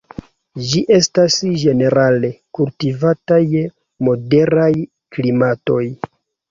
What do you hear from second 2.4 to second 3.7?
kultivata je